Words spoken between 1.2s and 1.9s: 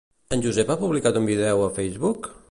un vídeo a